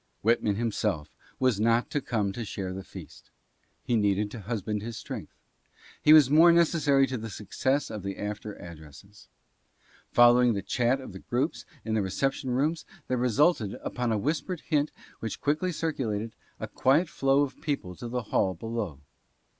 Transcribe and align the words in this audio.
Whitman 0.23 0.55
himself 0.55 1.13
was 1.37 1.59
not 1.59 1.91
to 1.91 2.01
come 2.01 2.31
to 2.33 2.43
share 2.43 2.73
the 2.73 2.83
feast. 2.83 3.29
He 3.83 3.95
needed 3.95 4.31
to 4.31 4.39
husband 4.39 4.81
his 4.81 4.97
strength. 4.97 5.37
He 6.01 6.11
was 6.11 6.27
more 6.27 6.51
necessary 6.51 7.05
to 7.05 7.19
the 7.19 7.29
success 7.29 7.91
of 7.91 8.01
the 8.01 8.17
after 8.17 8.59
addresses. 8.59 9.27
Following 10.11 10.53
the 10.55 10.63
chat 10.63 10.99
of 10.99 11.13
the 11.13 11.19
groups 11.19 11.65
in 11.85 11.93
the 11.93 12.01
reception 12.01 12.49
rooms, 12.49 12.83
there 13.09 13.17
resulted, 13.19 13.75
upon 13.83 14.11
a 14.11 14.17
whispered 14.17 14.61
hint 14.61 14.91
which 15.19 15.39
quickly 15.39 15.71
circulated, 15.71 16.33
a 16.59 16.67
quiet 16.67 17.07
flow 17.07 17.41
of 17.43 17.61
people 17.61 17.95
to 17.97 18.07
the 18.07 18.23
hall 18.23 18.55
be 18.55 18.65
low. 18.65 19.01